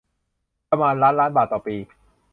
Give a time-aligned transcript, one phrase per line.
[0.69, 1.75] ประมาณล้านล้านบาทต่อปี